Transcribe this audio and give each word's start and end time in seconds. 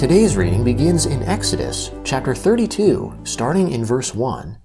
Today's 0.00 0.36
reading 0.36 0.64
begins 0.64 1.06
in 1.06 1.22
Exodus 1.24 1.92
chapter 2.04 2.34
32, 2.34 3.20
starting 3.24 3.70
in 3.70 3.84
verse 3.84 4.14
1. 4.14 4.59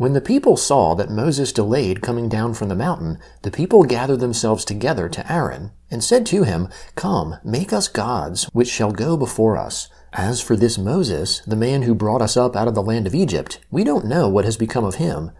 When 0.00 0.14
the 0.14 0.22
people 0.22 0.56
saw 0.56 0.94
that 0.94 1.10
Moses 1.10 1.52
delayed 1.52 2.00
coming 2.00 2.30
down 2.30 2.54
from 2.54 2.70
the 2.70 2.74
mountain, 2.74 3.18
the 3.42 3.50
people 3.50 3.84
gathered 3.84 4.20
themselves 4.20 4.64
together 4.64 5.10
to 5.10 5.30
Aaron, 5.30 5.72
and 5.90 6.02
said 6.02 6.24
to 6.28 6.42
him, 6.42 6.70
Come, 6.94 7.36
make 7.44 7.70
us 7.70 7.86
gods, 7.86 8.44
which 8.54 8.70
shall 8.70 8.92
go 8.92 9.18
before 9.18 9.58
us. 9.58 9.90
As 10.14 10.40
for 10.40 10.56
this 10.56 10.78
Moses, 10.78 11.42
the 11.46 11.54
man 11.54 11.82
who 11.82 11.94
brought 11.94 12.22
us 12.22 12.34
up 12.34 12.56
out 12.56 12.66
of 12.66 12.74
the 12.74 12.82
land 12.82 13.06
of 13.06 13.14
Egypt, 13.14 13.60
we 13.70 13.84
don't 13.84 14.06
know 14.06 14.26
what 14.26 14.46
has 14.46 14.56
become 14.56 14.86
of 14.86 14.94
him. 14.94 15.32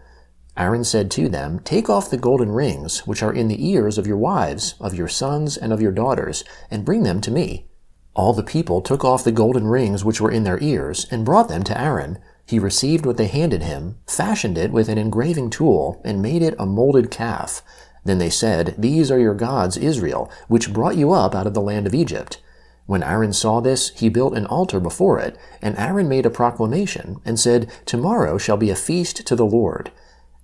Aaron 0.55 0.83
said 0.83 1.09
to 1.09 1.27
them, 1.27 1.59
Take 1.61 1.89
off 1.89 2.11
the 2.11 2.15
golden 2.15 2.51
rings, 2.51 3.07
which 3.07 3.23
are 3.23 3.33
in 3.33 3.47
the 3.47 3.67
ears 3.67 3.97
of 3.97 4.05
your 4.05 4.17
wives, 4.17 4.75
of 4.79 4.93
your 4.93 5.07
sons, 5.07 5.57
and 5.57 5.73
of 5.73 5.81
your 5.81 5.91
daughters, 5.91 6.43
and 6.69 6.85
bring 6.85 7.01
them 7.01 7.19
to 7.21 7.31
me. 7.31 7.65
All 8.13 8.31
the 8.31 8.43
people 8.43 8.81
took 8.81 9.03
off 9.03 9.23
the 9.23 9.31
golden 9.31 9.65
rings 9.65 10.05
which 10.05 10.21
were 10.21 10.29
in 10.29 10.43
their 10.43 10.61
ears, 10.61 11.07
and 11.09 11.25
brought 11.25 11.49
them 11.49 11.63
to 11.63 11.81
Aaron. 11.81 12.19
He 12.51 12.59
received 12.59 13.05
what 13.05 13.15
they 13.15 13.27
handed 13.27 13.63
him, 13.63 13.95
fashioned 14.05 14.57
it 14.57 14.73
with 14.73 14.89
an 14.89 14.97
engraving 14.97 15.51
tool, 15.51 16.01
and 16.03 16.21
made 16.21 16.41
it 16.41 16.53
a 16.59 16.65
molded 16.65 17.09
calf. 17.09 17.63
Then 18.03 18.17
they 18.17 18.29
said, 18.29 18.75
These 18.77 19.09
are 19.09 19.17
your 19.17 19.33
gods, 19.33 19.77
Israel, 19.77 20.29
which 20.49 20.73
brought 20.73 20.97
you 20.97 21.13
up 21.13 21.33
out 21.33 21.47
of 21.47 21.53
the 21.53 21.61
land 21.61 21.87
of 21.87 21.95
Egypt. 21.95 22.41
When 22.87 23.03
Aaron 23.03 23.31
saw 23.31 23.61
this, 23.61 23.91
he 23.91 24.09
built 24.09 24.35
an 24.35 24.45
altar 24.47 24.81
before 24.81 25.17
it, 25.17 25.37
and 25.61 25.77
Aaron 25.77 26.09
made 26.09 26.25
a 26.25 26.29
proclamation, 26.29 27.21
and 27.23 27.39
said, 27.39 27.71
Tomorrow 27.85 28.37
shall 28.37 28.57
be 28.57 28.69
a 28.69 28.75
feast 28.75 29.25
to 29.27 29.35
the 29.37 29.45
Lord. 29.45 29.89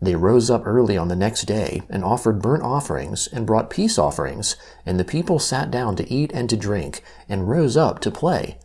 They 0.02 0.16
rose 0.16 0.50
up 0.50 0.66
early 0.66 0.96
on 0.96 1.10
the 1.10 1.16
next 1.18 1.44
day 1.44 1.82
and 1.90 2.06
offered 2.06 2.42
burnt 2.42 2.64
offerings 2.64 3.28
and 3.28 3.46
brought 3.46 3.70
peace 3.70 4.00
offerings, 4.00 4.56
and 4.86 4.98
the 4.98 5.04
people 5.04 5.40
sat 5.40 5.70
down 5.70 5.98
to 5.98 6.10
eat 6.10 6.32
and 6.34 6.50
to 6.50 6.56
drink, 6.56 7.04
and 7.28 7.50
rose 7.50 7.76
up 7.76 8.00
to 8.00 8.12
play. 8.12 8.60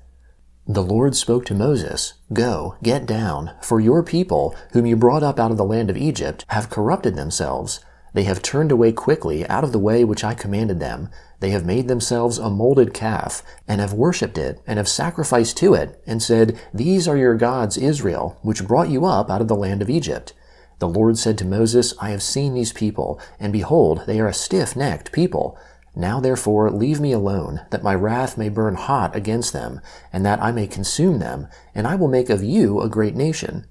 The 0.66 0.82
Lord 0.82 1.16
spoke 1.16 1.44
to 1.46 1.54
Moses, 1.54 2.14
Go, 2.32 2.76
get 2.84 3.04
down, 3.04 3.50
for 3.60 3.80
your 3.80 4.04
people, 4.04 4.54
whom 4.72 4.86
you 4.86 4.94
brought 4.94 5.24
up 5.24 5.40
out 5.40 5.50
of 5.50 5.56
the 5.56 5.64
land 5.64 5.90
of 5.90 5.96
Egypt, 5.96 6.44
have 6.48 6.70
corrupted 6.70 7.16
themselves. 7.16 7.80
They 8.14 8.22
have 8.24 8.42
turned 8.42 8.70
away 8.70 8.92
quickly 8.92 9.44
out 9.48 9.64
of 9.64 9.72
the 9.72 9.80
way 9.80 10.04
which 10.04 10.22
I 10.22 10.34
commanded 10.34 10.78
them. 10.78 11.08
They 11.40 11.50
have 11.50 11.66
made 11.66 11.88
themselves 11.88 12.38
a 12.38 12.48
molded 12.48 12.94
calf, 12.94 13.42
and 13.66 13.80
have 13.80 13.92
worshipped 13.92 14.38
it, 14.38 14.62
and 14.64 14.76
have 14.76 14.88
sacrificed 14.88 15.56
to 15.56 15.74
it, 15.74 16.00
and 16.06 16.22
said, 16.22 16.56
These 16.72 17.08
are 17.08 17.16
your 17.16 17.34
gods, 17.34 17.76
Israel, 17.76 18.38
which 18.42 18.64
brought 18.64 18.88
you 18.88 19.04
up 19.04 19.30
out 19.30 19.40
of 19.40 19.48
the 19.48 19.56
land 19.56 19.82
of 19.82 19.90
Egypt. 19.90 20.32
The 20.78 20.88
Lord 20.88 21.18
said 21.18 21.38
to 21.38 21.44
Moses, 21.44 21.92
I 22.00 22.10
have 22.10 22.22
seen 22.22 22.54
these 22.54 22.72
people, 22.72 23.20
and 23.40 23.52
behold, 23.52 24.04
they 24.06 24.20
are 24.20 24.28
a 24.28 24.32
stiff 24.34 24.76
necked 24.76 25.10
people. 25.10 25.58
Now 25.94 26.20
therefore 26.20 26.70
leave 26.70 27.00
me 27.00 27.12
alone, 27.12 27.60
that 27.70 27.82
my 27.82 27.94
wrath 27.94 28.38
may 28.38 28.48
burn 28.48 28.76
hot 28.76 29.14
against 29.14 29.52
them, 29.52 29.80
and 30.12 30.24
that 30.24 30.42
I 30.42 30.50
may 30.50 30.66
consume 30.66 31.18
them, 31.18 31.48
and 31.74 31.86
I 31.86 31.96
will 31.96 32.08
make 32.08 32.30
of 32.30 32.42
you 32.42 32.80
a 32.80 32.88
great 32.88 33.14
nation. 33.14 33.66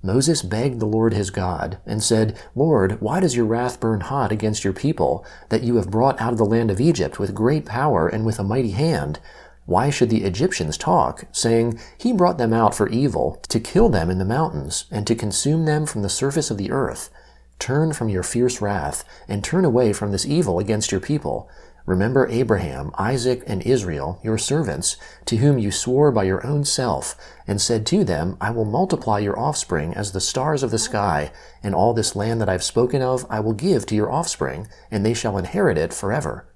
Moses 0.00 0.42
begged 0.42 0.78
the 0.78 0.86
Lord 0.86 1.12
his 1.12 1.30
God, 1.30 1.78
and 1.84 2.00
said, 2.00 2.38
Lord, 2.54 3.00
why 3.00 3.18
does 3.18 3.34
your 3.34 3.46
wrath 3.46 3.80
burn 3.80 4.02
hot 4.02 4.30
against 4.30 4.62
your 4.62 4.72
people, 4.72 5.24
that 5.48 5.64
you 5.64 5.76
have 5.76 5.90
brought 5.90 6.20
out 6.20 6.32
of 6.32 6.38
the 6.38 6.44
land 6.44 6.70
of 6.70 6.80
Egypt 6.80 7.18
with 7.18 7.34
great 7.34 7.66
power 7.66 8.06
and 8.06 8.24
with 8.24 8.38
a 8.38 8.44
mighty 8.44 8.70
hand? 8.70 9.18
Why 9.64 9.90
should 9.90 10.10
the 10.10 10.22
Egyptians 10.22 10.78
talk, 10.78 11.24
saying, 11.32 11.80
He 11.98 12.12
brought 12.12 12.38
them 12.38 12.52
out 12.52 12.76
for 12.76 12.88
evil, 12.88 13.42
to 13.48 13.58
kill 13.58 13.88
them 13.88 14.08
in 14.08 14.18
the 14.18 14.24
mountains, 14.24 14.84
and 14.92 15.04
to 15.08 15.16
consume 15.16 15.64
them 15.64 15.86
from 15.86 16.02
the 16.02 16.08
surface 16.08 16.52
of 16.52 16.58
the 16.58 16.70
earth? 16.70 17.10
Turn 17.58 17.92
from 17.92 18.08
your 18.08 18.22
fierce 18.22 18.60
wrath, 18.60 19.04
and 19.28 19.42
turn 19.42 19.64
away 19.64 19.92
from 19.92 20.12
this 20.12 20.26
evil 20.26 20.58
against 20.58 20.92
your 20.92 21.00
people. 21.00 21.48
Remember 21.86 22.26
Abraham, 22.28 22.90
Isaac, 22.98 23.44
and 23.46 23.62
Israel, 23.62 24.18
your 24.22 24.38
servants, 24.38 24.96
to 25.26 25.36
whom 25.36 25.56
you 25.56 25.70
swore 25.70 26.10
by 26.10 26.24
your 26.24 26.44
own 26.44 26.64
self, 26.64 27.16
and 27.46 27.60
said 27.60 27.86
to 27.86 28.02
them, 28.02 28.36
I 28.40 28.50
will 28.50 28.64
multiply 28.64 29.20
your 29.20 29.38
offspring 29.38 29.94
as 29.94 30.10
the 30.10 30.20
stars 30.20 30.64
of 30.64 30.72
the 30.72 30.80
sky, 30.80 31.30
and 31.62 31.76
all 31.76 31.94
this 31.94 32.16
land 32.16 32.40
that 32.40 32.48
I 32.48 32.52
have 32.52 32.64
spoken 32.64 33.02
of 33.02 33.24
I 33.30 33.38
will 33.38 33.52
give 33.52 33.86
to 33.86 33.94
your 33.94 34.10
offspring, 34.10 34.66
and 34.90 35.06
they 35.06 35.14
shall 35.14 35.38
inherit 35.38 35.78
it 35.78 35.94
forever. 35.94 36.48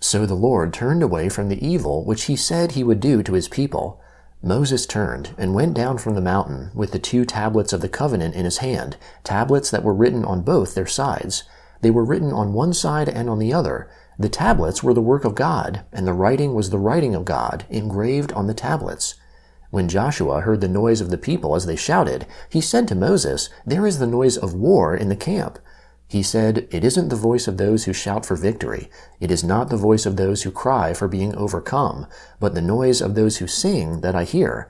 So 0.00 0.26
the 0.26 0.34
Lord 0.34 0.74
turned 0.74 1.04
away 1.04 1.28
from 1.28 1.48
the 1.48 1.64
evil 1.64 2.04
which 2.04 2.24
he 2.24 2.34
said 2.34 2.72
he 2.72 2.82
would 2.82 2.98
do 2.98 3.22
to 3.22 3.34
his 3.34 3.46
people. 3.46 4.01
Moses 4.44 4.86
turned 4.86 5.34
and 5.38 5.54
went 5.54 5.74
down 5.74 5.98
from 5.98 6.16
the 6.16 6.20
mountain 6.20 6.72
with 6.74 6.90
the 6.90 6.98
two 6.98 7.24
tablets 7.24 7.72
of 7.72 7.80
the 7.80 7.88
covenant 7.88 8.34
in 8.34 8.44
his 8.44 8.58
hand, 8.58 8.96
tablets 9.22 9.70
that 9.70 9.84
were 9.84 9.94
written 9.94 10.24
on 10.24 10.42
both 10.42 10.74
their 10.74 10.86
sides. 10.86 11.44
They 11.80 11.92
were 11.92 12.04
written 12.04 12.32
on 12.32 12.52
one 12.52 12.72
side 12.72 13.08
and 13.08 13.30
on 13.30 13.38
the 13.38 13.52
other. 13.52 13.88
The 14.18 14.28
tablets 14.28 14.82
were 14.82 14.94
the 14.94 15.00
work 15.00 15.24
of 15.24 15.36
God, 15.36 15.84
and 15.92 16.06
the 16.06 16.12
writing 16.12 16.54
was 16.54 16.70
the 16.70 16.78
writing 16.78 17.14
of 17.14 17.24
God, 17.24 17.64
engraved 17.70 18.32
on 18.32 18.48
the 18.48 18.54
tablets. 18.54 19.14
When 19.70 19.88
Joshua 19.88 20.40
heard 20.40 20.60
the 20.60 20.68
noise 20.68 21.00
of 21.00 21.10
the 21.10 21.16
people 21.16 21.54
as 21.54 21.66
they 21.66 21.76
shouted, 21.76 22.26
he 22.50 22.60
said 22.60 22.88
to 22.88 22.94
Moses, 22.96 23.48
There 23.64 23.86
is 23.86 24.00
the 24.00 24.06
noise 24.06 24.36
of 24.36 24.54
war 24.54 24.94
in 24.94 25.08
the 25.08 25.16
camp. 25.16 25.60
He 26.12 26.22
said, 26.22 26.68
It 26.70 26.84
isn't 26.84 27.08
the 27.08 27.16
voice 27.16 27.48
of 27.48 27.56
those 27.56 27.84
who 27.84 27.94
shout 27.94 28.26
for 28.26 28.36
victory. 28.36 28.90
It 29.18 29.30
is 29.30 29.42
not 29.42 29.70
the 29.70 29.78
voice 29.78 30.04
of 30.04 30.16
those 30.16 30.42
who 30.42 30.50
cry 30.50 30.92
for 30.92 31.08
being 31.08 31.34
overcome, 31.34 32.06
but 32.38 32.52
the 32.52 32.60
noise 32.60 33.00
of 33.00 33.14
those 33.14 33.38
who 33.38 33.46
sing 33.46 34.02
that 34.02 34.14
I 34.14 34.24
hear. 34.24 34.68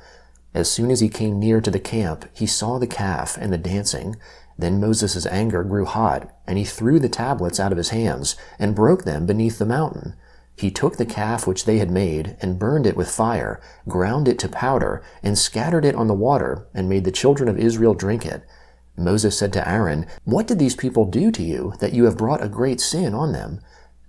As 0.54 0.70
soon 0.70 0.88
as 0.92 1.00
he 1.00 1.08
came 1.08 1.40
near 1.40 1.60
to 1.60 1.70
the 1.72 1.80
camp, 1.80 2.26
he 2.32 2.46
saw 2.46 2.78
the 2.78 2.86
calf 2.86 3.36
and 3.36 3.52
the 3.52 3.58
dancing. 3.58 4.14
Then 4.56 4.80
Moses' 4.80 5.26
anger 5.26 5.64
grew 5.64 5.84
hot, 5.84 6.32
and 6.46 6.58
he 6.58 6.64
threw 6.64 7.00
the 7.00 7.08
tablets 7.08 7.58
out 7.58 7.72
of 7.72 7.78
his 7.78 7.88
hands, 7.88 8.36
and 8.56 8.76
broke 8.76 9.02
them 9.02 9.26
beneath 9.26 9.58
the 9.58 9.66
mountain. 9.66 10.14
He 10.54 10.70
took 10.70 10.96
the 10.96 11.04
calf 11.04 11.44
which 11.44 11.64
they 11.64 11.78
had 11.78 11.90
made, 11.90 12.36
and 12.40 12.56
burned 12.56 12.86
it 12.86 12.96
with 12.96 13.10
fire, 13.10 13.60
ground 13.88 14.28
it 14.28 14.38
to 14.38 14.48
powder, 14.48 15.02
and 15.24 15.36
scattered 15.36 15.84
it 15.84 15.96
on 15.96 16.06
the 16.06 16.14
water, 16.14 16.68
and 16.72 16.88
made 16.88 17.02
the 17.02 17.10
children 17.10 17.48
of 17.48 17.58
Israel 17.58 17.94
drink 17.94 18.24
it. 18.24 18.44
Moses 18.96 19.38
said 19.38 19.52
to 19.54 19.68
Aaron, 19.68 20.06
What 20.24 20.46
did 20.46 20.58
these 20.58 20.76
people 20.76 21.06
do 21.06 21.30
to 21.30 21.42
you, 21.42 21.74
that 21.80 21.94
you 21.94 22.04
have 22.04 22.18
brought 22.18 22.42
a 22.42 22.48
great 22.48 22.80
sin 22.80 23.14
on 23.14 23.32
them? 23.32 23.60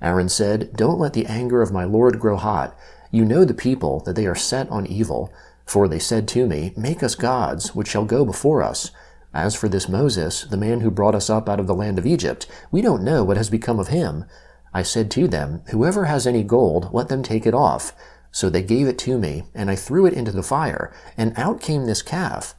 Aaron 0.01 0.29
said, 0.29 0.73
Don't 0.75 0.99
let 0.99 1.13
the 1.13 1.25
anger 1.25 1.61
of 1.61 1.71
my 1.71 1.85
Lord 1.85 2.19
grow 2.19 2.35
hot. 2.35 2.77
You 3.11 3.23
know 3.23 3.45
the 3.45 3.53
people, 3.53 4.01
that 4.01 4.15
they 4.15 4.27
are 4.27 4.35
set 4.35 4.69
on 4.69 4.85
evil. 4.85 5.33
For 5.65 5.87
they 5.87 5.99
said 5.99 6.27
to 6.29 6.45
me, 6.45 6.73
Make 6.75 7.01
us 7.01 7.15
gods, 7.15 7.73
which 7.73 7.87
shall 7.87 8.05
go 8.05 8.25
before 8.25 8.61
us. 8.61 8.91
As 9.33 9.55
for 9.55 9.69
this 9.69 9.87
Moses, 9.87 10.43
the 10.43 10.57
man 10.57 10.81
who 10.81 10.91
brought 10.91 11.15
us 11.15 11.29
up 11.29 11.47
out 11.47 11.59
of 11.59 11.67
the 11.67 11.73
land 11.73 11.97
of 11.97 12.05
Egypt, 12.05 12.45
we 12.71 12.81
don't 12.81 13.03
know 13.03 13.23
what 13.23 13.37
has 13.37 13.49
become 13.49 13.79
of 13.79 13.87
him. 13.87 14.25
I 14.73 14.83
said 14.83 15.09
to 15.11 15.27
them, 15.27 15.61
Whoever 15.69 16.05
has 16.05 16.27
any 16.27 16.43
gold, 16.43 16.89
let 16.93 17.07
them 17.07 17.23
take 17.23 17.45
it 17.45 17.53
off. 17.53 17.93
So 18.31 18.49
they 18.49 18.63
gave 18.63 18.87
it 18.87 18.97
to 18.99 19.17
me, 19.17 19.43
and 19.53 19.69
I 19.69 19.75
threw 19.75 20.05
it 20.05 20.13
into 20.13 20.31
the 20.31 20.43
fire, 20.43 20.91
and 21.15 21.37
out 21.37 21.61
came 21.61 21.85
this 21.85 22.01
calf. 22.01 22.55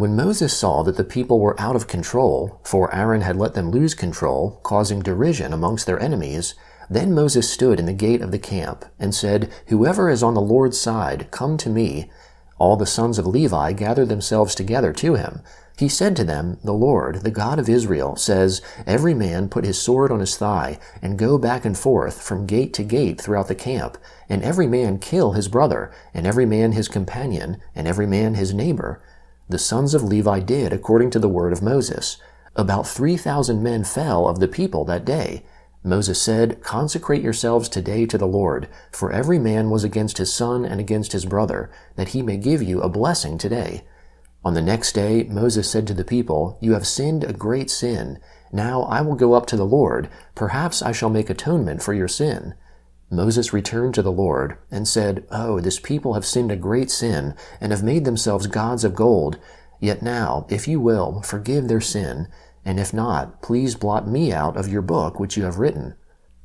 When 0.00 0.16
Moses 0.16 0.56
saw 0.56 0.82
that 0.84 0.96
the 0.96 1.04
people 1.04 1.40
were 1.40 1.60
out 1.60 1.76
of 1.76 1.86
control, 1.86 2.58
for 2.64 2.90
Aaron 2.94 3.20
had 3.20 3.36
let 3.36 3.52
them 3.52 3.70
lose 3.70 3.92
control, 3.92 4.58
causing 4.62 5.00
derision 5.00 5.52
amongst 5.52 5.84
their 5.84 6.00
enemies, 6.00 6.54
then 6.88 7.12
Moses 7.12 7.50
stood 7.50 7.78
in 7.78 7.84
the 7.84 7.92
gate 7.92 8.22
of 8.22 8.30
the 8.30 8.38
camp 8.38 8.86
and 8.98 9.14
said, 9.14 9.52
Whoever 9.66 10.08
is 10.08 10.22
on 10.22 10.32
the 10.32 10.40
Lord's 10.40 10.80
side, 10.80 11.30
come 11.30 11.58
to 11.58 11.68
me. 11.68 12.10
All 12.56 12.78
the 12.78 12.86
sons 12.86 13.18
of 13.18 13.26
Levi 13.26 13.74
gathered 13.74 14.08
themselves 14.08 14.54
together 14.54 14.94
to 14.94 15.16
him. 15.16 15.42
He 15.76 15.86
said 15.90 16.16
to 16.16 16.24
them, 16.24 16.56
The 16.64 16.72
Lord, 16.72 17.16
the 17.16 17.30
God 17.30 17.58
of 17.58 17.68
Israel, 17.68 18.16
says, 18.16 18.62
Every 18.86 19.12
man 19.12 19.50
put 19.50 19.66
his 19.66 19.78
sword 19.78 20.10
on 20.10 20.20
his 20.20 20.34
thigh, 20.34 20.78
and 21.02 21.18
go 21.18 21.36
back 21.36 21.66
and 21.66 21.76
forth 21.76 22.22
from 22.22 22.46
gate 22.46 22.72
to 22.72 22.84
gate 22.84 23.20
throughout 23.20 23.48
the 23.48 23.54
camp, 23.54 23.98
and 24.30 24.42
every 24.42 24.66
man 24.66 24.98
kill 24.98 25.32
his 25.32 25.48
brother, 25.48 25.92
and 26.14 26.26
every 26.26 26.46
man 26.46 26.72
his 26.72 26.88
companion, 26.88 27.60
and 27.74 27.86
every 27.86 28.06
man 28.06 28.32
his 28.32 28.54
neighbor 28.54 29.02
the 29.50 29.58
sons 29.58 29.94
of 29.94 30.02
Levi 30.02 30.40
did 30.40 30.72
according 30.72 31.10
to 31.10 31.18
the 31.18 31.28
word 31.28 31.52
of 31.52 31.62
Moses. 31.62 32.16
About 32.56 32.86
3,000 32.86 33.62
men 33.62 33.84
fell 33.84 34.28
of 34.28 34.40
the 34.40 34.48
people 34.48 34.84
that 34.84 35.04
day. 35.04 35.44
Moses 35.82 36.20
said, 36.20 36.62
Consecrate 36.62 37.22
yourselves 37.22 37.68
today 37.68 38.04
to 38.06 38.18
the 38.18 38.26
Lord, 38.26 38.68
for 38.92 39.10
every 39.10 39.38
man 39.38 39.70
was 39.70 39.82
against 39.82 40.18
his 40.18 40.32
son 40.32 40.64
and 40.64 40.78
against 40.78 41.12
his 41.12 41.24
brother, 41.24 41.70
that 41.96 42.08
he 42.08 42.22
may 42.22 42.36
give 42.36 42.62
you 42.62 42.82
a 42.82 42.88
blessing 42.88 43.38
today. 43.38 43.82
On 44.44 44.54
the 44.54 44.62
next 44.62 44.92
day, 44.92 45.24
Moses 45.24 45.70
said 45.70 45.86
to 45.86 45.94
the 45.94 46.04
people, 46.04 46.58
You 46.60 46.72
have 46.74 46.86
sinned 46.86 47.24
a 47.24 47.32
great 47.32 47.70
sin. 47.70 48.18
Now 48.52 48.82
I 48.82 49.00
will 49.00 49.14
go 49.14 49.34
up 49.34 49.46
to 49.46 49.56
the 49.56 49.66
Lord. 49.66 50.08
Perhaps 50.34 50.82
I 50.82 50.92
shall 50.92 51.10
make 51.10 51.30
atonement 51.30 51.82
for 51.82 51.94
your 51.94 52.08
sin. 52.08 52.54
Moses 53.10 53.52
returned 53.52 53.94
to 53.94 54.02
the 54.02 54.12
Lord 54.12 54.56
and 54.70 54.86
said, 54.86 55.26
Oh, 55.32 55.58
this 55.58 55.80
people 55.80 56.14
have 56.14 56.24
sinned 56.24 56.52
a 56.52 56.56
great 56.56 56.90
sin 56.90 57.34
and 57.60 57.72
have 57.72 57.82
made 57.82 58.04
themselves 58.04 58.46
gods 58.46 58.84
of 58.84 58.94
gold. 58.94 59.38
Yet 59.80 60.00
now, 60.00 60.46
if 60.48 60.68
you 60.68 60.78
will, 60.78 61.22
forgive 61.22 61.66
their 61.66 61.80
sin, 61.80 62.28
and 62.64 62.78
if 62.78 62.94
not, 62.94 63.42
please 63.42 63.74
blot 63.74 64.06
me 64.06 64.32
out 64.32 64.56
of 64.56 64.68
your 64.68 64.82
book 64.82 65.18
which 65.18 65.36
you 65.36 65.44
have 65.44 65.58
written. 65.58 65.94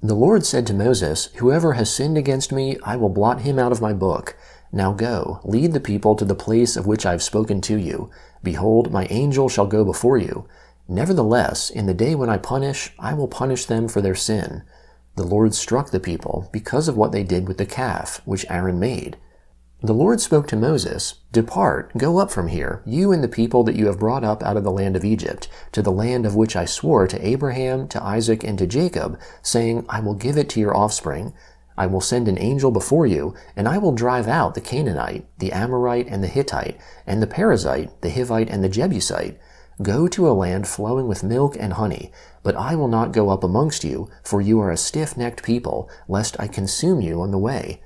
The 0.01 0.15
Lord 0.15 0.45
said 0.45 0.65
to 0.67 0.73
Moses, 0.73 1.27
Whoever 1.35 1.73
has 1.73 1.93
sinned 1.93 2.17
against 2.17 2.51
me, 2.51 2.77
I 2.83 2.95
will 2.95 3.09
blot 3.09 3.41
him 3.41 3.59
out 3.59 3.71
of 3.71 3.81
my 3.81 3.93
book. 3.93 4.35
Now 4.71 4.91
go, 4.91 5.41
lead 5.43 5.73
the 5.73 5.79
people 5.79 6.15
to 6.15 6.25
the 6.25 6.35
place 6.35 6.75
of 6.75 6.87
which 6.87 7.05
I 7.05 7.11
have 7.11 7.23
spoken 7.23 7.61
to 7.61 7.77
you. 7.77 8.09
Behold, 8.43 8.91
my 8.91 9.05
angel 9.09 9.49
shall 9.49 9.67
go 9.67 9.85
before 9.85 10.17
you. 10.17 10.47
Nevertheless, 10.87 11.69
in 11.69 11.85
the 11.85 11.93
day 11.93 12.15
when 12.15 12.29
I 12.29 12.37
punish, 12.37 12.91
I 12.99 13.13
will 13.13 13.27
punish 13.27 13.65
them 13.65 13.87
for 13.87 14.01
their 14.01 14.15
sin. 14.15 14.63
The 15.15 15.23
Lord 15.23 15.53
struck 15.53 15.91
the 15.91 15.99
people 15.99 16.49
because 16.51 16.87
of 16.87 16.97
what 16.97 17.13
they 17.13 17.23
did 17.23 17.47
with 17.47 17.57
the 17.57 17.65
calf, 17.65 18.21
which 18.25 18.45
Aaron 18.49 18.79
made. 18.79 19.17
The 19.81 19.93
Lord 19.93 20.19
spoke 20.19 20.47
to 20.47 20.55
Moses, 20.55 21.15
Depart, 21.31 21.91
go 21.97 22.17
up 22.17 22.31
from 22.31 22.47
here, 22.47 22.81
you 22.85 23.11
and 23.11 23.23
the 23.23 23.27
people 23.27 23.63
that 23.63 23.75
you 23.75 23.85
have 23.85 23.99
brought 23.99 24.23
up 24.23 24.41
out 24.41 24.57
of 24.57 24.63
the 24.63 24.71
land 24.71 24.95
of 24.95 25.05
Egypt, 25.05 25.47
to 25.73 25.81
the 25.81 25.91
land 25.91 26.25
of 26.25 26.35
which 26.35 26.55
I 26.55 26.65
swore 26.65 27.07
to 27.07 27.25
Abraham, 27.25 27.87
to 27.89 28.03
Isaac, 28.03 28.43
and 28.43 28.57
to 28.57 28.67
Jacob, 28.67 29.19
saying, 29.41 29.85
I 29.87 29.99
will 29.99 30.15
give 30.15 30.37
it 30.37 30.49
to 30.49 30.59
your 30.59 30.75
offspring. 30.75 31.33
I 31.77 31.85
will 31.85 32.01
send 32.01 32.27
an 32.27 32.39
angel 32.39 32.71
before 32.71 33.05
you, 33.05 33.35
and 33.55 33.67
I 33.67 33.77
will 33.77 33.91
drive 33.91 34.27
out 34.27 34.55
the 34.55 34.61
Canaanite, 34.61 35.25
the 35.37 35.51
Amorite, 35.51 36.07
and 36.07 36.23
the 36.23 36.29
Hittite, 36.29 36.79
and 37.05 37.21
the 37.21 37.27
Perizzite, 37.27 38.01
the 38.01 38.09
Hivite, 38.09 38.49
and 38.49 38.63
the 38.63 38.69
Jebusite. 38.69 39.37
Go 39.81 40.07
to 40.07 40.27
a 40.27 40.31
land 40.31 40.67
flowing 40.67 41.07
with 41.07 41.23
milk 41.23 41.57
and 41.59 41.73
honey, 41.73 42.11
but 42.45 42.55
I 42.55 42.75
will 42.75 42.87
not 42.87 43.11
go 43.11 43.31
up 43.31 43.43
amongst 43.43 43.83
you, 43.83 44.07
for 44.23 44.39
you 44.39 44.59
are 44.59 44.69
a 44.69 44.77
stiff 44.77 45.17
necked 45.17 45.41
people, 45.41 45.89
lest 46.07 46.39
I 46.39 46.47
consume 46.47 47.01
you 47.01 47.19
on 47.19 47.31
the 47.31 47.39
way. 47.39 47.81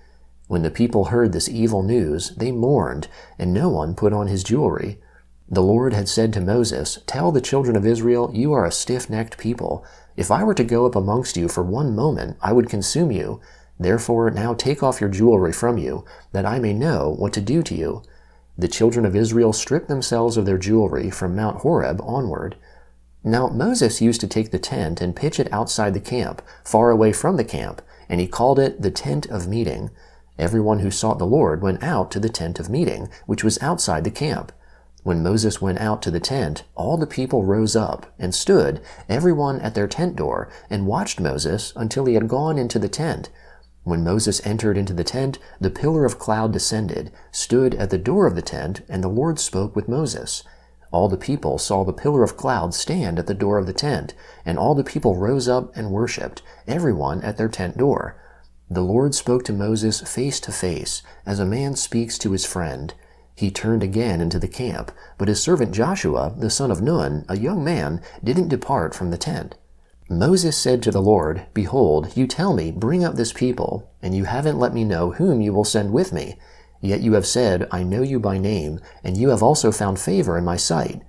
When 0.48 0.64
the 0.64 0.70
people 0.70 1.06
heard 1.06 1.32
this 1.32 1.48
evil 1.48 1.82
news, 1.82 2.32
they 2.36 2.52
mourned, 2.52 3.08
and 3.40 3.54
no 3.54 3.70
one 3.70 3.96
put 3.96 4.12
on 4.12 4.28
his 4.28 4.44
jewelry. 4.44 5.00
The 5.48 5.64
Lord 5.64 5.94
had 5.94 6.10
said 6.10 6.34
to 6.34 6.42
Moses, 6.42 7.00
Tell 7.06 7.32
the 7.32 7.40
children 7.40 7.78
of 7.78 7.86
Israel, 7.86 8.32
You 8.34 8.52
are 8.52 8.66
a 8.66 8.72
stiff 8.72 9.10
necked 9.10 9.38
people. 9.38 9.86
If 10.18 10.30
I 10.30 10.44
were 10.44 10.56
to 10.56 10.66
go 10.66 10.86
up 10.86 10.96
amongst 10.98 11.38
you 11.38 11.48
for 11.48 11.64
one 11.64 11.96
moment, 11.96 12.36
I 12.42 12.52
would 12.52 12.70
consume 12.70 13.14
you. 13.14 13.40
Therefore, 13.80 14.30
now 14.30 14.54
take 14.54 14.84
off 14.84 15.00
your 15.00 15.10
jewelry 15.10 15.54
from 15.54 15.78
you, 15.78 16.04
that 16.34 16.46
I 16.46 16.60
may 16.60 16.74
know 16.74 17.16
what 17.18 17.32
to 17.32 17.42
do 17.42 17.64
to 17.64 17.74
you. 17.74 18.04
The 18.58 18.68
children 18.68 19.06
of 19.06 19.16
Israel 19.16 19.54
stripped 19.54 19.88
themselves 19.88 20.36
of 20.36 20.46
their 20.46 20.58
jewelry 20.58 21.10
from 21.10 21.34
Mount 21.34 21.62
Horeb 21.62 22.02
onward. 22.04 22.58
Now 23.24 23.48
Moses 23.48 24.01
used 24.01 24.21
to 24.21 24.27
take 24.27 24.51
the 24.51 24.60
tent 24.60 25.01
and 25.01 25.16
pitch 25.16 25.39
it 25.39 25.51
outside 25.51 25.94
the 25.94 26.00
camp, 26.00 26.42
far 26.63 26.89
away 26.89 27.12
from 27.12 27.36
the 27.36 27.44
camp, 27.44 27.81
and 28.07 28.21
he 28.21 28.27
called 28.27 28.60
it 28.60 28.81
the 28.81 28.92
tent 28.92 29.25
of 29.25 29.48
meeting. 29.48 29.89
Everyone 30.38 30.80
who 30.80 30.89
sought 30.89 31.19
the 31.19 31.25
Lord 31.25 31.62
went 31.62 31.83
out 31.83 32.12
to 32.12 32.19
the 32.19 32.30
tent 32.30 32.60
of 32.60 32.69
meeting, 32.69 33.10
which 33.25 33.44
was 33.44 33.62
outside 33.62 34.06
the 34.06 34.10
camp. 34.10 34.54
When 35.04 35.21
Moses 35.21 35.62
went 35.62 35.80
out 35.80 36.01
to 36.04 36.12
the 36.12 36.21
tent, 36.21 36.63
all 36.75 36.95
the 36.95 37.07
people 37.07 37.44
rose 37.44 37.75
up 37.75 38.06
and 38.18 38.33
stood, 38.33 38.81
everyone 39.10 39.60
at 39.60 39.75
their 39.75 39.88
tent 39.88 40.16
door, 40.16 40.48
and 40.69 40.88
watched 40.88 41.19
Moses 41.19 41.74
until 41.75 42.06
he 42.06 42.13
had 42.13 42.30
gone 42.30 42.57
into 42.57 42.80
the 42.80 42.88
tent. 42.88 43.30
When 43.83 44.04
Moses 44.04 44.45
entered 44.45 44.77
into 44.77 44.94
the 44.94 45.04
tent, 45.04 45.39
the 45.60 45.69
pillar 45.69 46.06
of 46.06 46.19
cloud 46.19 46.54
descended, 46.54 47.12
stood 47.31 47.75
at 47.75 47.89
the 47.89 47.98
door 47.98 48.27
of 48.27 48.36
the 48.36 48.42
tent, 48.42 48.81
and 48.88 49.04
the 49.04 49.10
Lord 49.10 49.39
spoke 49.39 49.75
with 49.75 49.89
Moses. 49.89 50.44
All 50.92 51.08
the 51.08 51.18
people 51.18 51.58
saw 51.58 51.84
the 51.84 51.94
pillar 51.94 52.24
of 52.24 52.36
cloud 52.36 52.74
stand 52.74 53.20
at 53.20 53.28
the 53.28 53.34
door 53.34 53.58
of 53.58 53.68
the 53.68 53.74
tent, 53.74 54.14
and 54.46 54.58
all 54.58 54.74
the 54.74 54.84
people 54.84 55.16
rose 55.16 55.48
up 55.48 55.76
and 55.76 55.92
worshipped, 55.92 56.42
everyone 56.68 57.22
at 57.22 57.38
their 57.38 57.48
tent 57.48 57.78
door. 57.78 58.20
The 58.70 58.82
Lord 58.82 59.14
spoke 59.14 59.44
to 59.46 59.54
Moses 59.54 60.02
face 60.02 60.40
to 60.42 60.52
face, 60.52 61.02
as 61.26 61.40
a 61.40 61.46
man 61.46 61.76
speaks 61.76 62.18
to 62.20 62.32
his 62.32 62.46
friend. 62.46 62.94
He 63.36 63.52
turned 63.52 63.84
again 63.84 64.20
into 64.20 64.40
the 64.40 64.48
camp, 64.48 64.92
but 65.18 65.28
his 65.28 65.42
servant 65.42 65.72
Joshua, 65.72 66.34
the 66.38 66.50
son 66.50 66.72
of 66.72 66.82
Nun, 66.82 67.24
a 67.30 67.38
young 67.38 67.64
man, 67.64 68.02
didn't 68.24 68.50
depart 68.50 68.94
from 68.94 69.12
the 69.12 69.18
tent. 69.18 69.56
Moses 70.10 70.58
said 70.58 70.82
to 70.84 70.92
the 70.92 71.02
Lord, 71.02 71.46
Behold, 71.54 72.18
you 72.18 72.26
tell 72.26 72.54
me, 72.54 72.72
Bring 72.72 73.04
up 73.04 73.16
this 73.16 73.32
people, 73.32 73.92
and 74.02 74.16
you 74.16 74.26
haven't 74.26 74.58
let 74.58 74.74
me 74.74 74.84
know 74.84 75.12
whom 75.12 75.40
you 75.40 75.54
will 75.54 75.64
send 75.64 75.94
with 75.94 76.12
me. 76.12 76.38
Yet 76.81 77.02
you 77.02 77.14
have 77.14 77.26
said, 77.26 77.68
I 77.72 77.84
know 77.84 78.02
you 78.02 78.20
by 78.20 78.38
name, 78.38 78.80
and 79.04 79.18
you 79.18 79.30
have 79.30 79.44
also 79.44 79.72
found 79.72 80.00
favor 80.00 80.38
in 80.38 80.46
my 80.46 80.56
sight. 80.56 81.02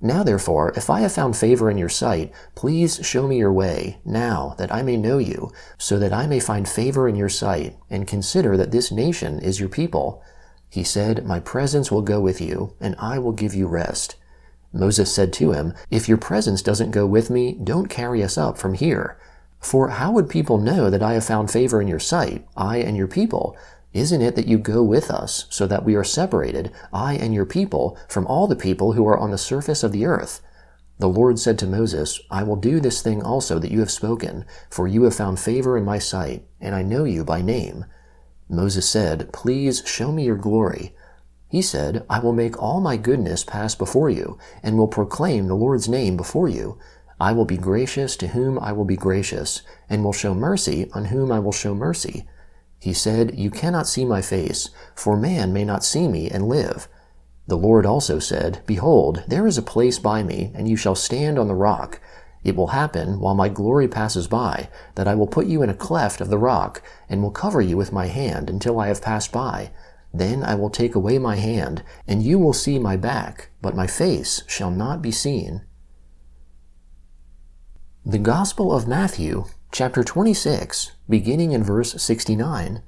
Now 0.00 0.22
therefore, 0.22 0.72
if 0.76 0.88
I 0.88 1.00
have 1.00 1.12
found 1.12 1.36
favor 1.36 1.70
in 1.70 1.76
your 1.76 1.88
sight, 1.88 2.32
please 2.54 3.00
show 3.04 3.26
me 3.26 3.38
your 3.38 3.52
way, 3.52 3.98
now, 4.04 4.54
that 4.56 4.72
I 4.72 4.82
may 4.82 4.96
know 4.96 5.18
you, 5.18 5.50
so 5.76 5.98
that 5.98 6.12
I 6.12 6.26
may 6.26 6.38
find 6.38 6.68
favor 6.68 7.08
in 7.08 7.16
your 7.16 7.28
sight, 7.28 7.76
and 7.90 8.06
consider 8.06 8.56
that 8.56 8.70
this 8.70 8.92
nation 8.92 9.40
is 9.40 9.58
your 9.58 9.68
people. 9.68 10.22
He 10.70 10.84
said, 10.84 11.26
My 11.26 11.40
presence 11.40 11.90
will 11.90 12.02
go 12.02 12.20
with 12.20 12.40
you, 12.40 12.74
and 12.80 12.94
I 12.98 13.18
will 13.18 13.32
give 13.32 13.54
you 13.54 13.66
rest. 13.66 14.14
Moses 14.72 15.12
said 15.12 15.32
to 15.34 15.52
him, 15.52 15.74
If 15.90 16.08
your 16.08 16.18
presence 16.18 16.62
doesn't 16.62 16.92
go 16.92 17.04
with 17.04 17.28
me, 17.28 17.58
don't 17.62 17.88
carry 17.88 18.22
us 18.22 18.38
up 18.38 18.56
from 18.56 18.74
here. 18.74 19.18
For 19.58 19.88
how 19.88 20.12
would 20.12 20.28
people 20.28 20.58
know 20.58 20.90
that 20.90 21.02
I 21.02 21.14
have 21.14 21.24
found 21.24 21.50
favor 21.50 21.80
in 21.82 21.88
your 21.88 21.98
sight, 21.98 22.46
I 22.56 22.78
and 22.78 22.96
your 22.96 23.08
people? 23.08 23.56
Isn't 23.92 24.22
it 24.22 24.36
that 24.36 24.46
you 24.46 24.58
go 24.58 24.82
with 24.82 25.10
us, 25.10 25.46
so 25.50 25.66
that 25.66 25.84
we 25.84 25.94
are 25.94 26.04
separated, 26.04 26.72
I 26.92 27.14
and 27.14 27.32
your 27.32 27.46
people, 27.46 27.98
from 28.08 28.26
all 28.26 28.46
the 28.46 28.56
people 28.56 28.92
who 28.92 29.06
are 29.06 29.18
on 29.18 29.30
the 29.30 29.38
surface 29.38 29.82
of 29.82 29.92
the 29.92 30.04
earth? 30.04 30.42
The 30.98 31.08
Lord 31.08 31.38
said 31.38 31.58
to 31.60 31.66
Moses, 31.66 32.20
I 32.30 32.42
will 32.42 32.56
do 32.56 32.80
this 32.80 33.00
thing 33.00 33.22
also 33.22 33.58
that 33.60 33.70
you 33.70 33.78
have 33.80 33.90
spoken, 33.90 34.44
for 34.68 34.88
you 34.88 35.04
have 35.04 35.14
found 35.14 35.38
favor 35.38 35.78
in 35.78 35.84
my 35.84 35.98
sight, 35.98 36.44
and 36.60 36.74
I 36.74 36.82
know 36.82 37.04
you 37.04 37.24
by 37.24 37.40
name. 37.40 37.84
Moses 38.48 38.88
said, 38.88 39.32
Please 39.32 39.82
show 39.86 40.10
me 40.10 40.24
your 40.24 40.36
glory. 40.36 40.94
He 41.48 41.62
said, 41.62 42.04
I 42.10 42.18
will 42.18 42.32
make 42.32 42.60
all 42.60 42.80
my 42.80 42.96
goodness 42.96 43.44
pass 43.44 43.74
before 43.74 44.10
you, 44.10 44.38
and 44.62 44.76
will 44.76 44.88
proclaim 44.88 45.46
the 45.46 45.54
Lord's 45.54 45.88
name 45.88 46.16
before 46.16 46.48
you. 46.48 46.78
I 47.20 47.32
will 47.32 47.46
be 47.46 47.56
gracious 47.56 48.16
to 48.16 48.28
whom 48.28 48.58
I 48.58 48.72
will 48.72 48.84
be 48.84 48.96
gracious, 48.96 49.62
and 49.88 50.04
will 50.04 50.12
show 50.12 50.34
mercy 50.34 50.90
on 50.92 51.06
whom 51.06 51.32
I 51.32 51.38
will 51.38 51.52
show 51.52 51.74
mercy. 51.74 52.26
He 52.78 52.92
said, 52.92 53.38
You 53.38 53.50
cannot 53.50 53.88
see 53.88 54.04
my 54.04 54.22
face, 54.22 54.70
for 54.94 55.16
man 55.16 55.52
may 55.52 55.64
not 55.64 55.84
see 55.84 56.08
me 56.08 56.30
and 56.30 56.48
live. 56.48 56.88
The 57.46 57.56
Lord 57.56 57.86
also 57.86 58.18
said, 58.18 58.62
Behold, 58.66 59.24
there 59.26 59.46
is 59.46 59.58
a 59.58 59.62
place 59.62 59.98
by 59.98 60.22
me, 60.22 60.52
and 60.54 60.68
you 60.68 60.76
shall 60.76 60.94
stand 60.94 61.38
on 61.38 61.48
the 61.48 61.54
rock. 61.54 62.00
It 62.44 62.56
will 62.56 62.68
happen, 62.68 63.20
while 63.20 63.34
my 63.34 63.48
glory 63.48 63.88
passes 63.88 64.28
by, 64.28 64.68
that 64.94 65.08
I 65.08 65.14
will 65.14 65.26
put 65.26 65.46
you 65.46 65.62
in 65.62 65.70
a 65.70 65.74
cleft 65.74 66.20
of 66.20 66.28
the 66.28 66.38
rock, 66.38 66.82
and 67.08 67.22
will 67.22 67.30
cover 67.30 67.60
you 67.60 67.76
with 67.76 67.92
my 67.92 68.06
hand 68.06 68.48
until 68.48 68.78
I 68.78 68.88
have 68.88 69.02
passed 69.02 69.32
by. 69.32 69.70
Then 70.12 70.42
I 70.42 70.54
will 70.54 70.70
take 70.70 70.94
away 70.94 71.18
my 71.18 71.36
hand, 71.36 71.82
and 72.06 72.22
you 72.22 72.38
will 72.38 72.52
see 72.52 72.78
my 72.78 72.96
back, 72.96 73.50
but 73.60 73.76
my 73.76 73.86
face 73.86 74.42
shall 74.46 74.70
not 74.70 75.02
be 75.02 75.10
seen. 75.10 75.62
The 78.06 78.18
Gospel 78.18 78.72
of 78.72 78.88
Matthew, 78.88 79.44
chapter 79.70 80.02
26, 80.02 80.92
beginning 81.08 81.52
in 81.52 81.62
verse 81.62 82.00
69. 82.02 82.82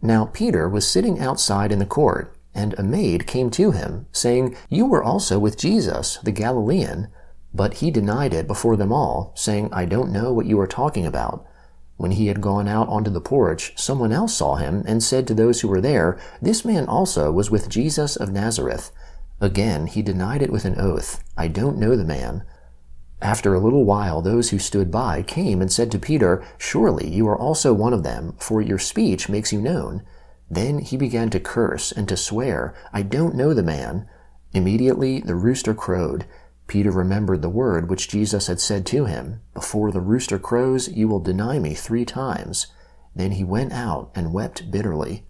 Now 0.00 0.26
Peter 0.26 0.68
was 0.68 0.88
sitting 0.88 1.20
outside 1.20 1.72
in 1.72 1.78
the 1.78 1.86
court, 1.86 2.36
and 2.54 2.74
a 2.78 2.82
maid 2.82 3.26
came 3.26 3.50
to 3.50 3.72
him, 3.72 4.06
saying, 4.12 4.56
You 4.68 4.86
were 4.86 5.02
also 5.02 5.38
with 5.38 5.58
Jesus, 5.58 6.18
the 6.22 6.32
Galilean. 6.32 7.08
But 7.52 7.74
he 7.74 7.90
denied 7.90 8.34
it 8.34 8.46
before 8.46 8.76
them 8.76 8.92
all, 8.92 9.32
saying, 9.34 9.70
I 9.72 9.84
don't 9.84 10.12
know 10.12 10.32
what 10.32 10.46
you 10.46 10.60
are 10.60 10.66
talking 10.66 11.06
about. 11.06 11.46
When 11.96 12.12
he 12.12 12.26
had 12.26 12.42
gone 12.42 12.68
out 12.68 12.88
onto 12.88 13.10
the 13.10 13.20
porch, 13.20 13.72
someone 13.76 14.12
else 14.12 14.34
saw 14.34 14.56
him 14.56 14.84
and 14.86 15.02
said 15.02 15.26
to 15.26 15.34
those 15.34 15.60
who 15.60 15.68
were 15.68 15.80
there, 15.80 16.18
This 16.40 16.64
man 16.64 16.86
also 16.86 17.32
was 17.32 17.50
with 17.50 17.70
Jesus 17.70 18.16
of 18.16 18.30
Nazareth. 18.30 18.92
Again 19.40 19.86
he 19.86 20.02
denied 20.02 20.42
it 20.42 20.52
with 20.52 20.64
an 20.64 20.78
oath, 20.78 21.22
I 21.36 21.48
don't 21.48 21.78
know 21.78 21.96
the 21.96 22.04
man. 22.04 22.44
After 23.22 23.54
a 23.54 23.60
little 23.60 23.84
while, 23.84 24.20
those 24.20 24.50
who 24.50 24.58
stood 24.58 24.90
by 24.90 25.22
came 25.22 25.62
and 25.62 25.72
said 25.72 25.90
to 25.92 25.98
Peter, 25.98 26.44
Surely 26.58 27.08
you 27.08 27.26
are 27.28 27.38
also 27.38 27.72
one 27.72 27.92
of 27.92 28.02
them, 28.02 28.34
for 28.38 28.60
your 28.60 28.78
speech 28.78 29.28
makes 29.28 29.52
you 29.52 29.60
known. 29.60 30.02
Then 30.50 30.78
he 30.78 30.96
began 30.96 31.30
to 31.30 31.40
curse 31.40 31.92
and 31.92 32.06
to 32.08 32.16
swear, 32.16 32.74
I 32.92 33.02
don't 33.02 33.34
know 33.34 33.54
the 33.54 33.62
man. 33.62 34.06
Immediately 34.52 35.20
the 35.20 35.34
rooster 35.34 35.74
crowed. 35.74 36.26
Peter 36.66 36.90
remembered 36.90 37.42
the 37.42 37.48
word 37.48 37.88
which 37.88 38.08
Jesus 38.08 38.48
had 38.48 38.60
said 38.60 38.84
to 38.86 39.06
him, 39.06 39.40
Before 39.54 39.90
the 39.90 40.00
rooster 40.00 40.38
crows, 40.38 40.88
you 40.88 41.08
will 41.08 41.20
deny 41.20 41.58
me 41.58 41.74
three 41.74 42.04
times. 42.04 42.66
Then 43.14 43.32
he 43.32 43.44
went 43.44 43.72
out 43.72 44.10
and 44.14 44.34
wept 44.34 44.70
bitterly. 44.70 45.24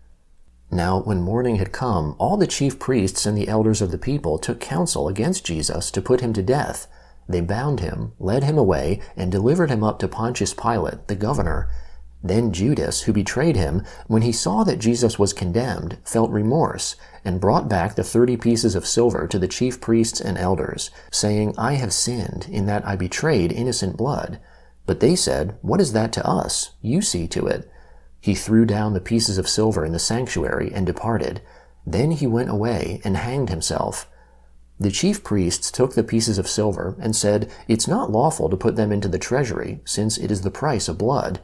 Now, 0.70 1.00
when 1.00 1.22
morning 1.22 1.56
had 1.56 1.72
come, 1.72 2.16
all 2.18 2.36
the 2.36 2.46
chief 2.46 2.78
priests 2.78 3.26
and 3.26 3.38
the 3.38 3.48
elders 3.48 3.80
of 3.80 3.92
the 3.92 3.98
people 3.98 4.38
took 4.38 4.58
counsel 4.58 5.08
against 5.08 5.44
Jesus 5.44 5.90
to 5.92 6.02
put 6.02 6.20
him 6.20 6.32
to 6.32 6.42
death. 6.42 6.88
They 7.28 7.40
bound 7.40 7.80
him, 7.80 8.12
led 8.18 8.44
him 8.44 8.56
away, 8.56 9.00
and 9.16 9.32
delivered 9.32 9.70
him 9.70 9.82
up 9.82 9.98
to 9.98 10.08
Pontius 10.08 10.54
Pilate, 10.54 11.08
the 11.08 11.16
governor. 11.16 11.68
Then 12.22 12.52
Judas, 12.52 13.02
who 13.02 13.12
betrayed 13.12 13.56
him, 13.56 13.82
when 14.06 14.22
he 14.22 14.32
saw 14.32 14.64
that 14.64 14.78
Jesus 14.78 15.18
was 15.18 15.32
condemned, 15.32 15.98
felt 16.04 16.30
remorse, 16.30 16.96
and 17.24 17.40
brought 17.40 17.68
back 17.68 17.94
the 17.94 18.04
thirty 18.04 18.36
pieces 18.36 18.74
of 18.74 18.86
silver 18.86 19.26
to 19.26 19.38
the 19.38 19.48
chief 19.48 19.80
priests 19.80 20.20
and 20.20 20.38
elders, 20.38 20.90
saying, 21.10 21.54
I 21.58 21.74
have 21.74 21.92
sinned 21.92 22.48
in 22.50 22.66
that 22.66 22.86
I 22.86 22.96
betrayed 22.96 23.52
innocent 23.52 23.96
blood. 23.96 24.40
But 24.86 25.00
they 25.00 25.16
said, 25.16 25.58
What 25.62 25.80
is 25.80 25.92
that 25.92 26.12
to 26.14 26.26
us? 26.26 26.70
You 26.80 27.02
see 27.02 27.26
to 27.28 27.46
it. 27.46 27.70
He 28.20 28.34
threw 28.34 28.64
down 28.64 28.94
the 28.94 29.00
pieces 29.00 29.38
of 29.38 29.48
silver 29.48 29.84
in 29.84 29.92
the 29.92 29.98
sanctuary 29.98 30.72
and 30.72 30.86
departed. 30.86 31.42
Then 31.84 32.12
he 32.12 32.26
went 32.26 32.50
away 32.50 33.00
and 33.04 33.16
hanged 33.16 33.50
himself. 33.50 34.08
The 34.78 34.90
chief 34.90 35.24
priests 35.24 35.70
took 35.70 35.94
the 35.94 36.04
pieces 36.04 36.38
of 36.38 36.48
silver 36.48 36.96
and 37.00 37.16
said, 37.16 37.50
It's 37.66 37.88
not 37.88 38.10
lawful 38.10 38.50
to 38.50 38.56
put 38.56 38.76
them 38.76 38.92
into 38.92 39.08
the 39.08 39.18
treasury, 39.18 39.80
since 39.84 40.18
it 40.18 40.30
is 40.30 40.42
the 40.42 40.50
price 40.50 40.88
of 40.88 40.98
blood. 40.98 41.40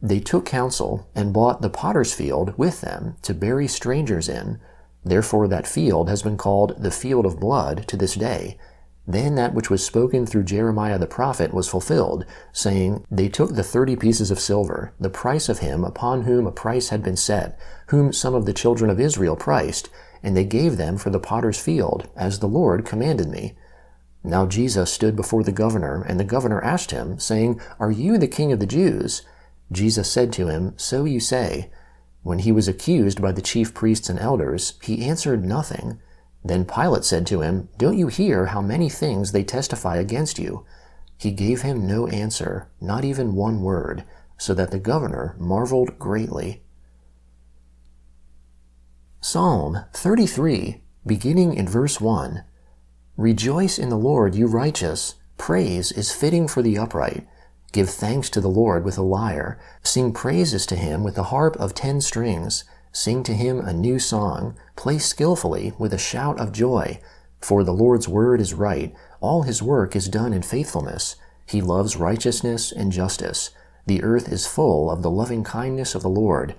They 0.00 0.18
took 0.18 0.44
counsel 0.44 1.06
and 1.14 1.32
bought 1.32 1.62
the 1.62 1.70
potter's 1.70 2.12
field 2.12 2.54
with 2.58 2.80
them 2.80 3.16
to 3.22 3.34
bury 3.34 3.68
strangers 3.68 4.28
in. 4.28 4.58
Therefore, 5.04 5.46
that 5.48 5.66
field 5.66 6.08
has 6.08 6.22
been 6.22 6.36
called 6.36 6.82
the 6.82 6.90
field 6.90 7.24
of 7.24 7.38
blood 7.38 7.86
to 7.86 7.96
this 7.96 8.14
day. 8.14 8.58
Then 9.06 9.34
that 9.36 9.54
which 9.54 9.70
was 9.70 9.84
spoken 9.84 10.26
through 10.26 10.44
Jeremiah 10.44 10.98
the 10.98 11.06
prophet 11.06 11.52
was 11.52 11.68
fulfilled, 11.68 12.24
saying, 12.52 13.04
They 13.10 13.28
took 13.28 13.54
the 13.54 13.64
thirty 13.64 13.96
pieces 13.96 14.30
of 14.30 14.38
silver, 14.40 14.92
the 14.98 15.10
price 15.10 15.48
of 15.48 15.58
him 15.58 15.84
upon 15.84 16.22
whom 16.22 16.46
a 16.46 16.52
price 16.52 16.90
had 16.90 17.02
been 17.02 17.16
set, 17.16 17.58
whom 17.88 18.12
some 18.12 18.34
of 18.34 18.46
the 18.46 18.52
children 18.52 18.90
of 18.90 19.00
Israel 19.00 19.34
priced, 19.34 19.88
and 20.22 20.36
they 20.36 20.44
gave 20.44 20.76
them 20.76 20.96
for 20.96 21.10
the 21.10 21.18
potter's 21.18 21.60
field, 21.60 22.08
as 22.16 22.38
the 22.38 22.48
Lord 22.48 22.84
commanded 22.84 23.28
me. 23.28 23.56
Now 24.24 24.46
Jesus 24.46 24.92
stood 24.92 25.16
before 25.16 25.42
the 25.42 25.52
governor, 25.52 26.02
and 26.08 26.18
the 26.18 26.24
governor 26.24 26.62
asked 26.62 26.92
him, 26.92 27.18
saying, 27.18 27.60
Are 27.80 27.90
you 27.90 28.18
the 28.18 28.28
king 28.28 28.52
of 28.52 28.60
the 28.60 28.66
Jews? 28.66 29.22
Jesus 29.72 30.10
said 30.10 30.32
to 30.34 30.48
him, 30.48 30.74
So 30.76 31.04
you 31.04 31.18
say. 31.18 31.70
When 32.22 32.40
he 32.40 32.52
was 32.52 32.68
accused 32.68 33.20
by 33.20 33.32
the 33.32 33.42
chief 33.42 33.74
priests 33.74 34.08
and 34.08 34.18
elders, 34.18 34.74
he 34.82 35.04
answered 35.04 35.44
nothing. 35.44 36.00
Then 36.44 36.64
Pilate 36.64 37.04
said 37.04 37.26
to 37.28 37.40
him, 37.40 37.68
Don't 37.78 37.98
you 37.98 38.06
hear 38.06 38.46
how 38.46 38.60
many 38.60 38.88
things 38.88 39.32
they 39.32 39.42
testify 39.42 39.96
against 39.96 40.38
you? 40.38 40.64
He 41.18 41.32
gave 41.32 41.62
him 41.62 41.86
no 41.86 42.06
answer, 42.08 42.68
not 42.80 43.04
even 43.04 43.34
one 43.34 43.62
word, 43.62 44.04
so 44.38 44.54
that 44.54 44.70
the 44.70 44.78
governor 44.78 45.36
marveled 45.38 45.98
greatly. 45.98 46.62
Psalm 49.24 49.84
33, 49.92 50.82
beginning 51.06 51.54
in 51.54 51.68
verse 51.68 52.00
1. 52.00 52.42
Rejoice 53.16 53.78
in 53.78 53.88
the 53.88 53.96
Lord, 53.96 54.34
you 54.34 54.48
righteous. 54.48 55.14
Praise 55.38 55.92
is 55.92 56.10
fitting 56.10 56.48
for 56.48 56.60
the 56.60 56.76
upright. 56.76 57.24
Give 57.70 57.88
thanks 57.88 58.28
to 58.30 58.40
the 58.40 58.48
Lord 58.48 58.84
with 58.84 58.98
a 58.98 59.02
lyre. 59.02 59.60
Sing 59.84 60.12
praises 60.12 60.66
to 60.66 60.74
him 60.74 61.04
with 61.04 61.14
the 61.14 61.30
harp 61.30 61.54
of 61.60 61.72
ten 61.72 62.00
strings. 62.00 62.64
Sing 62.90 63.22
to 63.22 63.32
him 63.32 63.60
a 63.60 63.72
new 63.72 64.00
song. 64.00 64.56
Play 64.74 64.98
skillfully 64.98 65.72
with 65.78 65.94
a 65.94 65.98
shout 65.98 66.40
of 66.40 66.50
joy. 66.50 67.00
For 67.40 67.62
the 67.62 67.70
Lord's 67.70 68.08
word 68.08 68.40
is 68.40 68.54
right. 68.54 68.92
All 69.20 69.42
his 69.42 69.62
work 69.62 69.94
is 69.94 70.08
done 70.08 70.32
in 70.32 70.42
faithfulness. 70.42 71.14
He 71.46 71.60
loves 71.60 71.96
righteousness 71.96 72.72
and 72.72 72.90
justice. 72.90 73.50
The 73.86 74.02
earth 74.02 74.32
is 74.32 74.48
full 74.48 74.90
of 74.90 75.02
the 75.02 75.10
loving 75.10 75.44
kindness 75.44 75.94
of 75.94 76.02
the 76.02 76.10
Lord. 76.10 76.56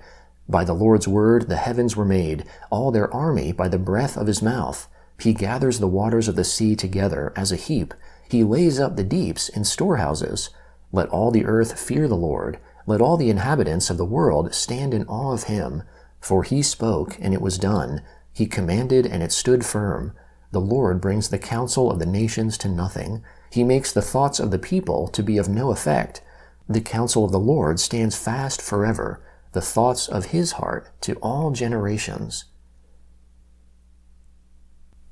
By 0.48 0.64
the 0.64 0.74
Lord's 0.74 1.08
word 1.08 1.48
the 1.48 1.56
heavens 1.56 1.96
were 1.96 2.04
made, 2.04 2.44
all 2.70 2.90
their 2.90 3.12
army 3.12 3.52
by 3.52 3.68
the 3.68 3.78
breath 3.78 4.16
of 4.16 4.26
his 4.26 4.42
mouth. 4.42 4.88
He 5.18 5.32
gathers 5.32 5.78
the 5.78 5.88
waters 5.88 6.28
of 6.28 6.36
the 6.36 6.44
sea 6.44 6.76
together 6.76 7.32
as 7.36 7.52
a 7.52 7.56
heap. 7.56 7.94
He 8.28 8.44
lays 8.44 8.80
up 8.80 8.96
the 8.96 9.04
deeps 9.04 9.48
in 9.48 9.64
storehouses. 9.64 10.50
Let 10.92 11.08
all 11.08 11.30
the 11.30 11.46
earth 11.46 11.78
fear 11.78 12.08
the 12.08 12.16
Lord. 12.16 12.58
Let 12.86 13.00
all 13.00 13.16
the 13.16 13.30
inhabitants 13.30 13.90
of 13.90 13.96
the 13.96 14.04
world 14.04 14.54
stand 14.54 14.92
in 14.92 15.06
awe 15.06 15.32
of 15.32 15.44
him. 15.44 15.82
For 16.20 16.42
he 16.42 16.62
spoke, 16.62 17.16
and 17.20 17.32
it 17.32 17.40
was 17.40 17.58
done. 17.58 18.02
He 18.32 18.46
commanded, 18.46 19.06
and 19.06 19.22
it 19.22 19.32
stood 19.32 19.64
firm. 19.64 20.12
The 20.52 20.60
Lord 20.60 21.00
brings 21.00 21.28
the 21.28 21.38
counsel 21.38 21.90
of 21.90 21.98
the 21.98 22.06
nations 22.06 22.58
to 22.58 22.68
nothing. 22.68 23.22
He 23.50 23.64
makes 23.64 23.92
the 23.92 24.02
thoughts 24.02 24.40
of 24.40 24.50
the 24.50 24.58
people 24.58 25.08
to 25.08 25.22
be 25.22 25.38
of 25.38 25.48
no 25.48 25.70
effect. 25.70 26.22
The 26.68 26.80
counsel 26.80 27.24
of 27.24 27.32
the 27.32 27.38
Lord 27.38 27.78
stands 27.78 28.16
fast 28.16 28.62
forever, 28.62 29.22
the 29.54 29.60
thoughts 29.60 30.08
of 30.08 30.26
his 30.26 30.52
heart 30.52 30.90
to 31.00 31.14
all 31.16 31.52
generations. 31.52 32.44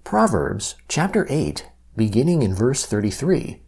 Proverbs 0.04 0.74
chapter 0.88 1.26
8, 1.30 1.68
beginning 1.96 2.42
in 2.42 2.52
verse 2.52 2.84
33. 2.84 3.62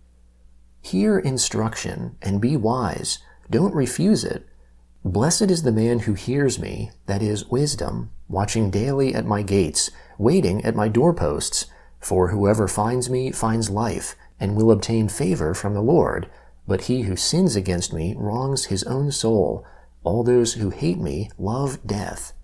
Hear 0.82 1.18
instruction 1.18 2.16
and 2.20 2.40
be 2.40 2.56
wise. 2.56 3.20
Don't 3.48 3.74
refuse 3.74 4.24
it. 4.24 4.46
Blessed 5.04 5.42
is 5.42 5.62
the 5.62 5.72
man 5.72 6.00
who 6.00 6.14
hears 6.14 6.58
me, 6.58 6.90
that 7.06 7.22
is, 7.22 7.46
wisdom, 7.46 8.10
watching 8.28 8.70
daily 8.70 9.14
at 9.14 9.24
my 9.24 9.42
gates, 9.42 9.90
waiting 10.18 10.64
at 10.64 10.74
my 10.74 10.88
doorposts. 10.88 11.66
For 12.00 12.28
whoever 12.28 12.66
finds 12.66 13.08
me 13.08 13.30
finds 13.30 13.70
life, 13.70 14.16
and 14.40 14.56
will 14.56 14.72
obtain 14.72 15.08
favor 15.08 15.54
from 15.54 15.72
the 15.74 15.82
Lord. 15.82 16.28
But 16.66 16.82
he 16.82 17.02
who 17.02 17.16
sins 17.16 17.54
against 17.54 17.92
me 17.92 18.14
wrongs 18.18 18.66
his 18.66 18.82
own 18.84 19.12
soul. 19.12 19.64
All 20.04 20.22
those 20.22 20.52
who 20.52 20.68
hate 20.68 20.98
me 20.98 21.30
love 21.38 21.78
death. 21.86 22.34